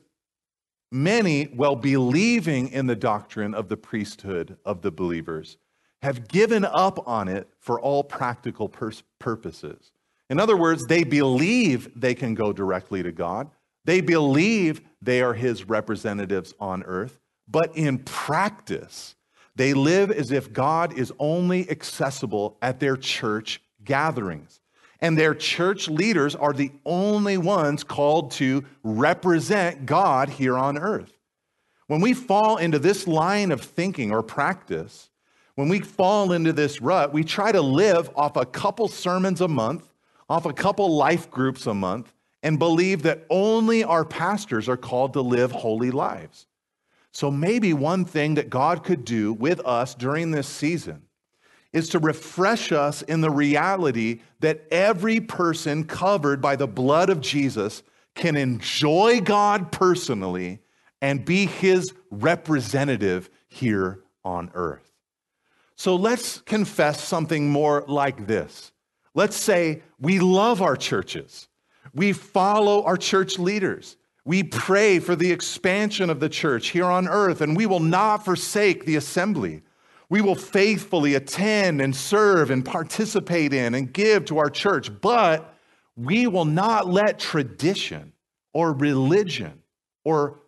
[0.91, 5.57] many, while believing in the doctrine of the priesthood of the believers,
[6.03, 8.69] have given up on it for all practical
[9.17, 9.91] purposes.
[10.29, 13.49] In other words, they believe they can go directly to God.
[13.83, 17.19] They believe they are his representatives on earth.
[17.47, 19.15] But in practice,
[19.55, 24.59] they live as if God is only accessible at their church gatherings.
[24.99, 31.11] And their church leaders are the only ones called to represent God here on earth.
[31.87, 35.09] When we fall into this line of thinking or practice,
[35.55, 39.47] when we fall into this rut, we try to live off a couple sermons a
[39.47, 39.93] month
[40.29, 45.13] off a couple life groups a month and believe that only our pastors are called
[45.13, 46.47] to live holy lives.
[47.13, 51.03] So maybe one thing that God could do with us during this season
[51.71, 57.21] is to refresh us in the reality that every person covered by the blood of
[57.21, 57.83] Jesus
[58.15, 60.59] can enjoy God personally
[61.01, 64.91] and be his representative here on earth.
[65.75, 68.71] So let's confess something more like this
[69.15, 71.47] Let's say we love our churches.
[71.93, 73.95] We follow our church leaders.
[74.25, 78.23] We pray for the expansion of the church here on earth, and we will not
[78.23, 79.63] forsake the assembly.
[80.09, 85.53] We will faithfully attend and serve and participate in and give to our church, but
[85.95, 88.13] we will not let tradition
[88.53, 89.61] or religion
[90.05, 90.39] or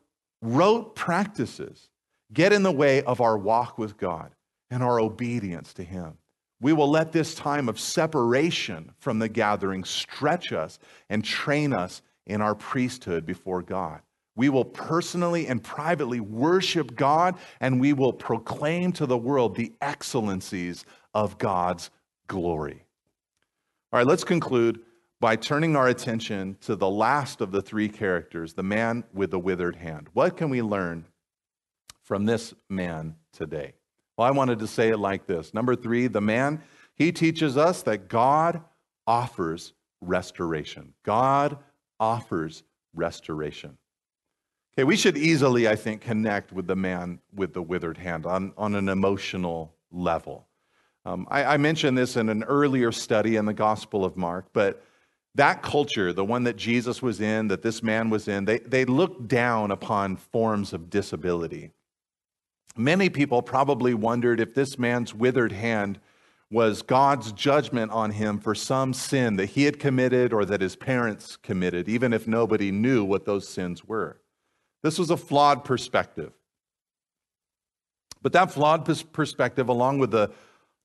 [0.41, 1.89] rote practices
[2.31, 4.31] get in the way of our walk with God
[4.69, 6.17] and our obedience to Him.
[6.61, 12.01] We will let this time of separation from the gathering stretch us and train us
[12.25, 14.01] in our priesthood before God.
[14.35, 19.73] We will personally and privately worship God and we will proclaim to the world the
[19.81, 21.89] excellencies of God's
[22.27, 22.85] glory.
[23.93, 24.81] All right, let's conclude
[25.21, 29.39] by turning our attention to the last of the three characters, the man with the
[29.39, 30.09] withered hand.
[30.13, 31.05] What can we learn
[32.03, 33.73] from this man today?
[34.17, 35.53] Well, I wanted to say it like this.
[35.53, 36.61] Number three, the man,
[36.95, 38.61] he teaches us that God
[39.07, 40.93] offers restoration.
[41.03, 41.57] God
[41.99, 43.77] offers restoration.
[44.77, 48.53] Okay, we should easily, I think, connect with the man with the withered hand on,
[48.57, 50.47] on an emotional level.
[51.05, 54.83] Um, I, I mentioned this in an earlier study in the Gospel of Mark, but
[55.35, 58.85] that culture, the one that Jesus was in, that this man was in, they, they
[58.85, 61.71] looked down upon forms of disability.
[62.75, 65.99] Many people probably wondered if this man's withered hand
[66.51, 70.75] was God's judgment on him for some sin that he had committed or that his
[70.75, 74.19] parents committed, even if nobody knew what those sins were.
[74.83, 76.31] This was a flawed perspective.
[78.21, 80.31] But that flawed perspective, along with the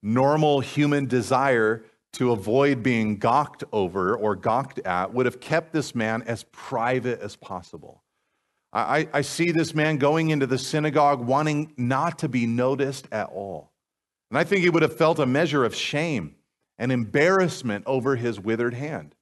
[0.02, 5.94] normal human desire to avoid being gawked over or gawked at, would have kept this
[5.94, 8.02] man as private as possible.
[8.72, 13.28] I, I see this man going into the synagogue wanting not to be noticed at
[13.30, 13.69] all.
[14.30, 16.36] And I think he would have felt a measure of shame
[16.78, 19.14] and embarrassment over his withered hand.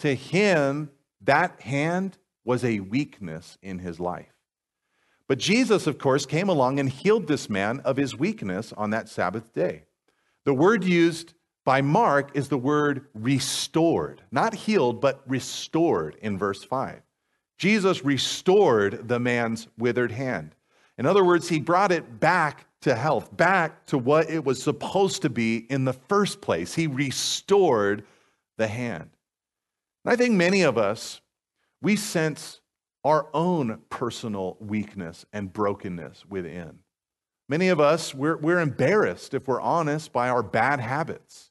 [0.00, 0.90] To him,
[1.22, 4.32] that hand was a weakness in his life.
[5.28, 9.08] But Jesus, of course, came along and healed this man of his weakness on that
[9.08, 9.84] Sabbath day.
[10.44, 16.64] The word used by Mark is the word restored, not healed, but restored in verse
[16.64, 17.02] 5.
[17.58, 20.54] Jesus restored the man's withered hand.
[20.98, 25.22] In other words, he brought it back to health, back to what it was supposed
[25.22, 26.74] to be in the first place.
[26.74, 28.04] He restored
[28.56, 29.10] the hand.
[30.04, 31.20] And I think many of us,
[31.82, 32.60] we sense
[33.04, 36.78] our own personal weakness and brokenness within.
[37.48, 41.50] Many of us, we're, we're embarrassed, if we're honest, by our bad habits,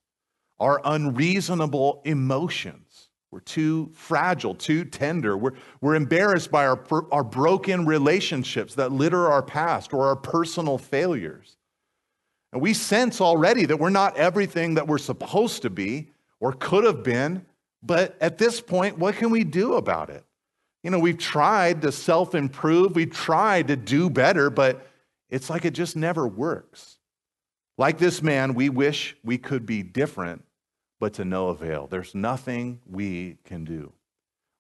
[0.60, 2.89] our unreasonable emotions
[3.32, 5.38] we're too fragile, too tender.
[5.38, 10.78] We're, we're embarrassed by our, our broken relationships that litter our past or our personal
[10.78, 11.58] failures.
[12.52, 16.84] And we sense already that we're not everything that we're supposed to be or could
[16.84, 17.46] have been.
[17.84, 20.24] But at this point, what can we do about it?
[20.84, 24.88] You know, we've tried to self improve, we've tried to do better, but
[25.30, 26.98] it's like it just never works.
[27.78, 30.44] Like this man, we wish we could be different,
[31.00, 31.88] but to no avail.
[31.88, 33.94] There's nothing we can do.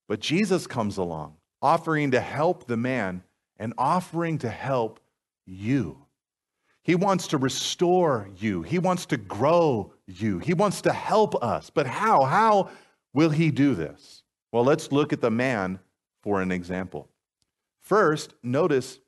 [0.07, 3.23] But Jesus comes along, offering to help the man
[3.57, 4.99] and offering to help
[5.45, 6.05] you.
[6.81, 8.63] He wants to restore you.
[8.63, 10.39] He wants to grow you.
[10.39, 11.69] He wants to help us.
[11.69, 12.23] But how?
[12.23, 12.69] How
[13.13, 14.23] will he do this?
[14.51, 15.79] Well, let's look at the man
[16.23, 17.09] for an example.
[17.81, 18.99] First, notice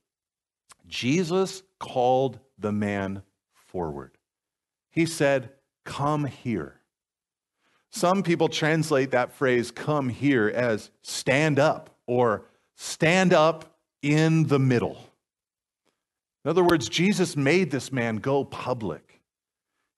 [0.88, 3.24] Jesus called the man
[3.54, 4.18] forward.
[4.92, 5.52] He said,
[5.84, 6.81] Come here.
[7.92, 14.60] Some people translate that phrase, come here, as stand up or stand up in the
[14.60, 14.98] middle.
[16.44, 19.22] In other words, Jesus made this man go public.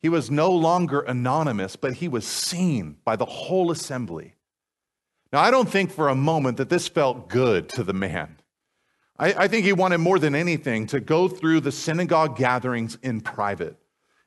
[0.01, 4.33] He was no longer anonymous, but he was seen by the whole assembly.
[5.31, 8.37] Now, I don't think for a moment that this felt good to the man.
[9.17, 13.21] I, I, think he wanted more than anything to go through the synagogue gatherings in
[13.21, 13.77] private,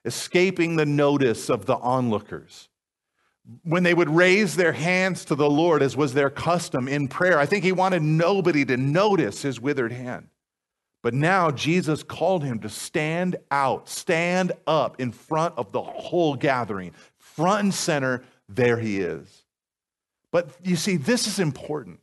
[0.04, 2.68] escaping the notice of the onlookers.
[3.62, 7.38] When they would raise their hands to the Lord, as was their custom in prayer,
[7.38, 10.28] I think he wanted nobody to notice his withered hand.
[11.02, 16.34] But now Jesus called him to stand out, stand up in front of the whole
[16.34, 19.44] gathering, front and center, there he is.
[20.32, 22.00] But you see, this is important.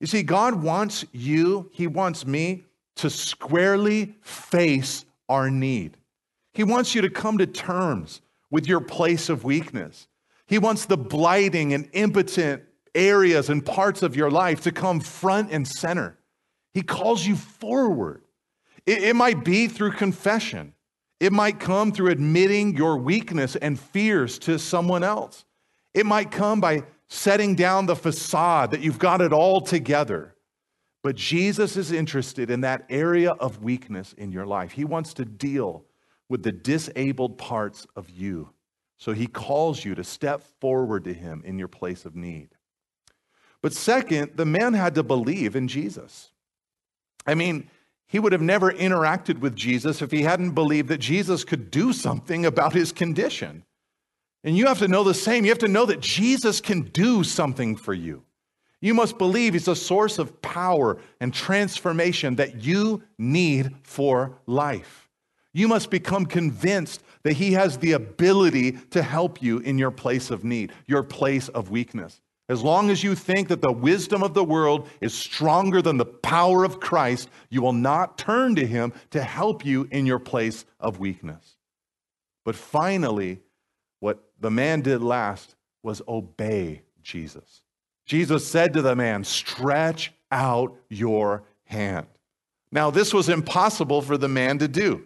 [0.00, 2.64] You see, God wants you, He wants me
[2.96, 5.96] to squarely face our need.
[6.54, 10.08] He wants you to come to terms with your place of weakness.
[10.46, 12.62] He wants the blighting and impotent
[12.94, 16.18] areas and parts of your life to come front and center.
[16.74, 18.22] He calls you forward.
[18.86, 20.74] It, it, might be through confession,
[21.20, 25.44] it might come through admitting your weakness and fears to someone else.
[25.94, 30.34] It might come by setting down the facade that you've got it all together.
[31.02, 34.72] But Jesus is interested in that area of weakness in your life.
[34.72, 35.84] He wants to deal
[36.28, 38.50] with the disabled parts of you.
[39.02, 42.50] So he calls you to step forward to him in your place of need.
[43.60, 46.30] But second, the man had to believe in Jesus.
[47.26, 47.68] I mean,
[48.06, 51.92] he would have never interacted with Jesus if he hadn't believed that Jesus could do
[51.92, 53.64] something about his condition.
[54.44, 55.44] And you have to know the same.
[55.44, 58.22] You have to know that Jesus can do something for you.
[58.80, 65.08] You must believe he's a source of power and transformation that you need for life.
[65.52, 70.30] You must become convinced that he has the ability to help you in your place
[70.30, 72.20] of need, your place of weakness.
[72.48, 76.04] As long as you think that the wisdom of the world is stronger than the
[76.04, 80.64] power of Christ, you will not turn to him to help you in your place
[80.80, 81.56] of weakness.
[82.44, 83.40] But finally,
[84.00, 87.62] what the man did last was obey Jesus.
[88.04, 92.06] Jesus said to the man, Stretch out your hand.
[92.72, 95.04] Now, this was impossible for the man to do.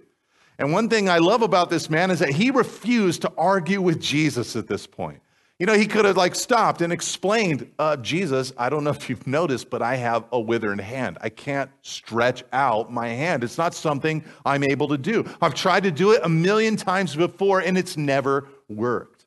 [0.59, 4.01] And one thing I love about this man is that he refused to argue with
[4.01, 5.21] Jesus at this point.
[5.59, 9.09] You know, he could have like stopped and explained, uh, Jesus, I don't know if
[9.09, 11.17] you've noticed, but I have a withered hand.
[11.23, 13.43] I can't stretch out my hand.
[13.43, 15.25] It's not something I'm able to do.
[15.41, 19.27] I've tried to do it a million times before and it's never worked.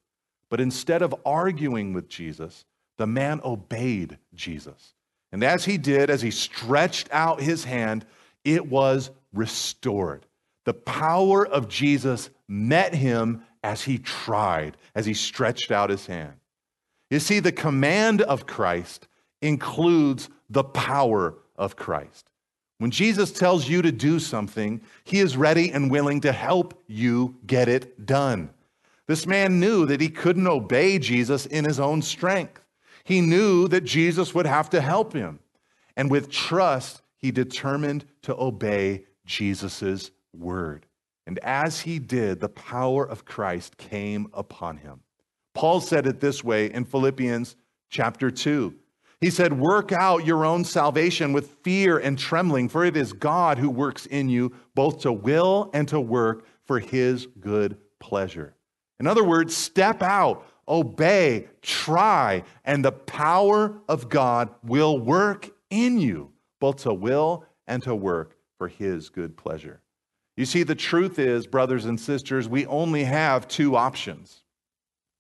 [0.50, 2.66] But instead of arguing with Jesus,
[2.98, 4.94] the man obeyed Jesus.
[5.32, 8.06] And as he did, as he stretched out his hand,
[8.44, 10.26] it was restored.
[10.70, 16.36] The power of Jesus met him as he tried, as he stretched out his hand.
[17.10, 19.08] You see, the command of Christ
[19.42, 22.30] includes the power of Christ.
[22.78, 27.38] When Jesus tells you to do something, he is ready and willing to help you
[27.48, 28.52] get it done.
[29.08, 32.64] This man knew that he couldn't obey Jesus in his own strength.
[33.04, 35.40] He knew that Jesus would have to help him.
[35.98, 40.86] And with trust, he determined to obey Jesus' word.
[41.28, 45.02] And as he did, the power of Christ came upon him.
[45.54, 47.56] Paul said it this way in Philippians
[47.90, 48.74] chapter 2.
[49.22, 53.58] He said, Work out your own salvation with fear and trembling, for it is God
[53.58, 58.56] who works in you both to will and to work for his good pleasure.
[59.00, 66.00] In other words, step out, obey, try, and the power of God will work in
[66.00, 69.82] you, both to will and to work for his good pleasure.
[70.40, 74.42] You see, the truth is, brothers and sisters, we only have two options.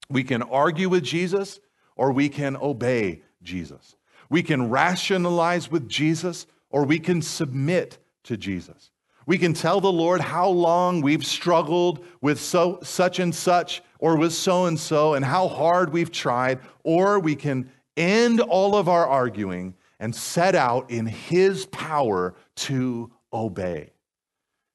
[0.09, 1.59] We can argue with Jesus
[1.97, 3.97] or we can obey Jesus.
[4.29, 8.91] We can rationalize with Jesus or we can submit to Jesus.
[9.25, 14.15] We can tell the Lord how long we've struggled with so, such and such or
[14.15, 18.87] with so and so and how hard we've tried, or we can end all of
[18.87, 23.91] our arguing and set out in His power to obey.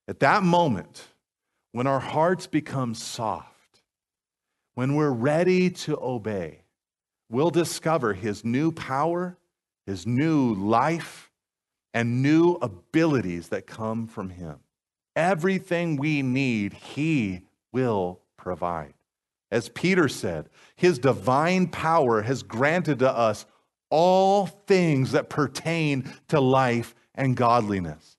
[0.06, 1.08] At that moment,
[1.72, 3.80] when our hearts become soft,
[4.74, 6.60] when we're ready to obey,
[7.30, 9.38] we'll discover his new power,
[9.86, 11.30] his new life,
[11.94, 14.58] and new abilities that come from him.
[15.16, 17.42] Everything we need, he
[17.72, 18.94] will provide.
[19.50, 23.46] As Peter said, his divine power has granted to us
[23.90, 28.13] all things that pertain to life and godliness.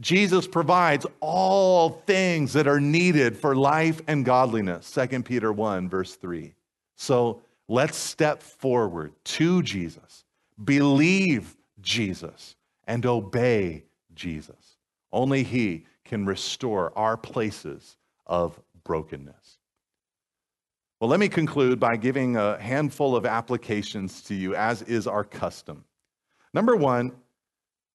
[0.00, 4.90] Jesus provides all things that are needed for life and godliness.
[4.90, 6.54] 2 Peter 1, verse 3.
[6.96, 10.24] So let's step forward to Jesus,
[10.64, 13.84] believe Jesus, and obey
[14.14, 14.76] Jesus.
[15.12, 17.96] Only He can restore our places
[18.26, 19.58] of brokenness.
[20.98, 25.24] Well, let me conclude by giving a handful of applications to you, as is our
[25.24, 25.84] custom.
[26.52, 27.12] Number one,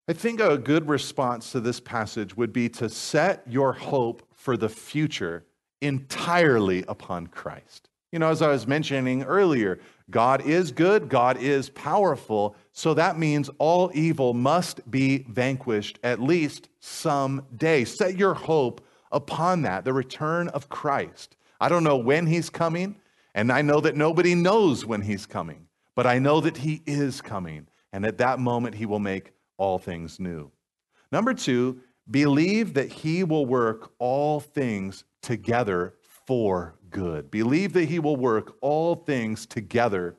[0.08, 4.56] I think a good response to this passage would be to set your hope for
[4.56, 5.45] the future
[5.82, 7.89] entirely upon Christ.
[8.12, 9.80] You know, as I was mentioning earlier,
[10.12, 16.22] God is good, God is powerful, so that means all evil must be vanquished at
[16.22, 17.84] least someday.
[17.84, 21.36] Set your hope upon that, the return of Christ.
[21.60, 22.97] I don't know when he's coming,
[23.34, 27.22] and I know that nobody knows when he's coming, but I know that he is
[27.22, 30.51] coming, and at that moment he will make all things new.
[31.12, 35.95] Number two, believe that he will work all things together
[36.26, 37.30] for good.
[37.32, 40.16] Believe that he will work all things together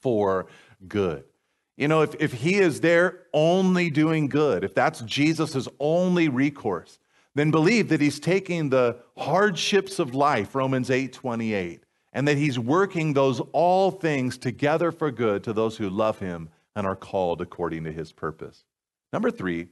[0.00, 0.46] for
[0.86, 1.24] good.
[1.76, 6.98] You know, if, if he is there only doing good, if that's Jesus' only recourse,
[7.34, 11.84] then believe that he's taking the hardships of life, Romans 8 28,
[12.14, 16.48] and that he's working those all things together for good to those who love him
[16.76, 18.64] and are called according to his purpose.
[19.12, 19.68] Number three,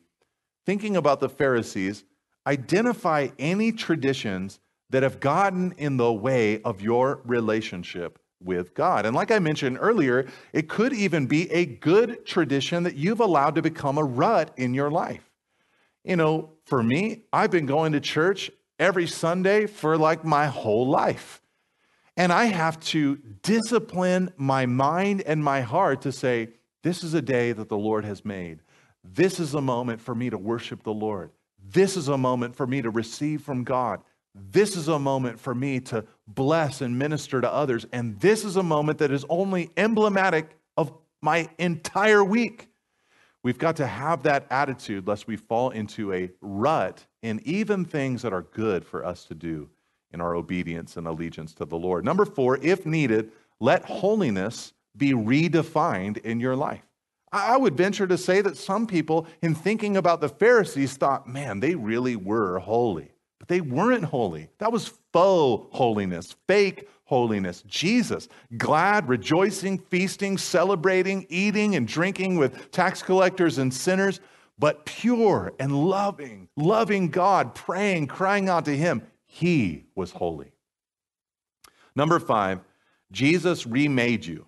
[0.67, 2.05] thinking about the Pharisees,
[2.47, 4.59] identify any traditions
[4.91, 9.07] that have gotten in the way of your relationship with God.
[9.07, 13.55] And like I mentioned earlier, it could even be a good tradition that you've allowed
[13.55, 15.31] to become a rut in your life.
[16.05, 20.87] You know, for me, I've been going to church every Sunday for like my whole
[20.89, 21.41] life.
[22.17, 26.51] And I have to discipline my mind and my heart to say,
[26.85, 28.61] this is a day that the Lord has made.
[29.03, 31.30] This is a moment for me to worship the Lord.
[31.66, 34.03] This is a moment for me to receive from God.
[34.35, 37.87] This is a moment for me to bless and minister to others.
[37.91, 42.68] And this is a moment that is only emblematic of my entire week.
[43.43, 48.20] We've got to have that attitude lest we fall into a rut in even things
[48.22, 49.70] that are good for us to do
[50.12, 52.05] in our obedience and allegiance to the Lord.
[52.05, 56.82] Number four, if needed, let holiness be redefined in your life.
[57.32, 61.59] I would venture to say that some people, in thinking about the Pharisees, thought, man,
[61.59, 63.11] they really were holy.
[63.40, 64.51] But they weren't holy.
[64.59, 67.62] That was faux holiness, fake holiness.
[67.66, 74.20] Jesus, glad, rejoicing, feasting, celebrating, eating, and drinking with tax collectors and sinners,
[74.59, 79.03] but pure and loving, loving God, praying, crying out to Him.
[79.26, 80.53] He was holy.
[81.97, 82.61] Number five,
[83.11, 84.47] Jesus remade you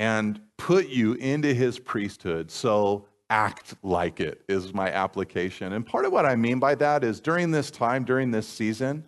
[0.00, 2.50] and put you into his priesthood.
[2.50, 5.74] So act like it is my application.
[5.74, 9.04] And part of what I mean by that is during this time, during this season,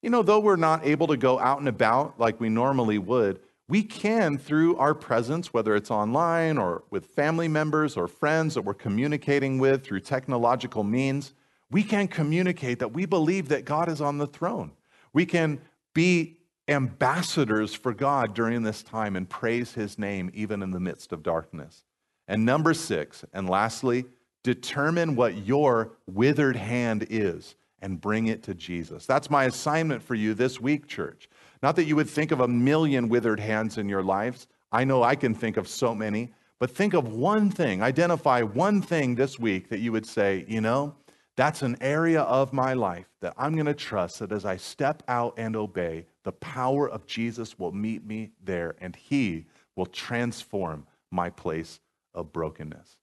[0.00, 3.40] you know, though we're not able to go out and about like we normally would,
[3.68, 8.62] we can, through our presence, whether it's online or with family members or friends that
[8.62, 11.34] we're communicating with through technological means,
[11.70, 14.72] we can communicate that we believe that God is on the throne.
[15.12, 15.60] We can
[15.92, 21.12] be ambassadors for God during this time and praise his name even in the midst
[21.12, 21.84] of darkness.
[22.28, 24.04] And number six, and lastly,
[24.42, 29.06] determine what your withered hand is and bring it to Jesus.
[29.06, 31.28] That's my assignment for you this week, church.
[31.62, 34.46] Not that you would think of a million withered hands in your lives.
[34.70, 38.80] I know I can think of so many, but think of one thing, identify one
[38.80, 40.94] thing this week that you would say, you know,
[41.34, 45.02] that's an area of my life that I'm going to trust that as I step
[45.08, 49.46] out and obey, the power of Jesus will meet me there and he
[49.76, 51.80] will transform my place
[52.14, 52.96] of brokenness.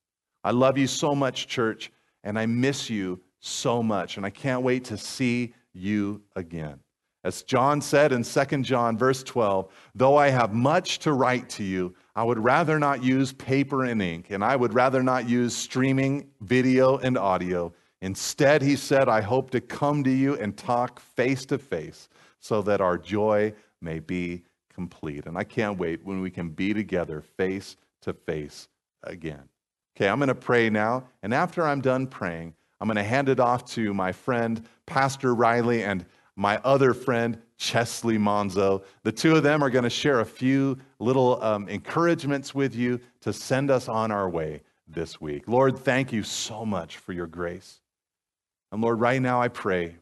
[0.43, 1.91] I love you so much, church,
[2.23, 6.79] and I miss you so much, and I can't wait to see you again.
[7.23, 11.63] As John said in 2 John, verse 12, though I have much to write to
[11.63, 15.55] you, I would rather not use paper and ink, and I would rather not use
[15.55, 17.73] streaming video and audio.
[18.01, 22.07] Instead, he said, I hope to come to you and talk face to face
[22.39, 25.25] so that our joy may be complete.
[25.25, 28.67] And I can't wait when we can be together face to face
[29.03, 29.43] again.
[29.95, 31.03] Okay, I'm going to pray now.
[31.21, 35.35] And after I'm done praying, I'm going to hand it off to my friend, Pastor
[35.35, 36.05] Riley, and
[36.37, 38.83] my other friend, Chesley Monzo.
[39.03, 43.01] The two of them are going to share a few little um, encouragements with you
[43.21, 45.43] to send us on our way this week.
[45.47, 47.81] Lord, thank you so much for your grace.
[48.71, 49.97] And Lord, right now I pray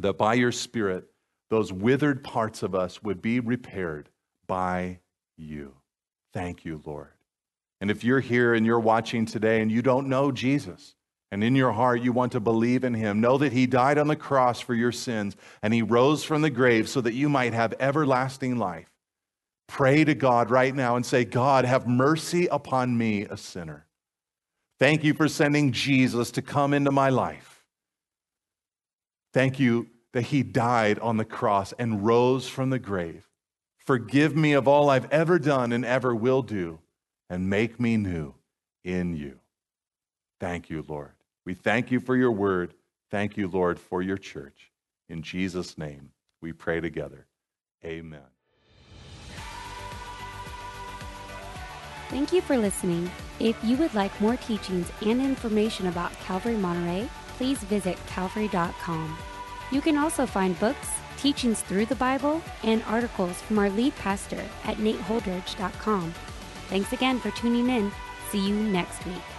[0.00, 1.08] that by your Spirit,
[1.50, 4.08] those withered parts of us would be repaired
[4.46, 4.98] by
[5.36, 5.74] you.
[6.32, 7.12] Thank you, Lord.
[7.80, 10.94] And if you're here and you're watching today and you don't know Jesus,
[11.30, 14.08] and in your heart you want to believe in him, know that he died on
[14.08, 17.52] the cross for your sins and he rose from the grave so that you might
[17.52, 18.90] have everlasting life.
[19.66, 23.86] Pray to God right now and say, God, have mercy upon me, a sinner.
[24.78, 27.64] Thank you for sending Jesus to come into my life.
[29.32, 33.28] Thank you that he died on the cross and rose from the grave.
[33.76, 36.78] Forgive me of all I've ever done and ever will do,
[37.28, 38.32] and make me new
[38.82, 39.40] in you.
[40.40, 41.12] Thank you, Lord.
[41.44, 42.72] We thank you for your word.
[43.10, 44.72] Thank you, Lord, for your church.
[45.10, 47.26] In Jesus' name, we pray together.
[47.84, 48.20] Amen.
[52.08, 53.10] Thank you for listening.
[53.38, 57.06] If you would like more teachings and information about Calvary Monterey,
[57.36, 59.18] please visit calvary.com.
[59.70, 64.42] You can also find books, teachings through the Bible, and articles from our lead pastor
[64.64, 66.14] at nateholdridge.com.
[66.68, 67.90] Thanks again for tuning in.
[68.30, 69.35] See you next week.